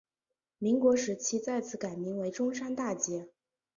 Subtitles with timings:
[0.57, 3.29] 民国时期再次改名为中山大街。